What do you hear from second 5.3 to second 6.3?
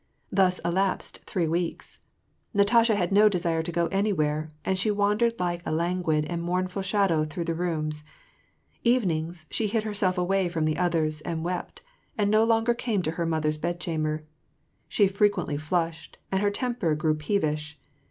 like a languid